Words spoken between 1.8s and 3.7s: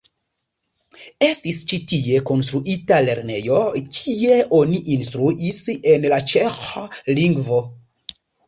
tie konstruita lernejo,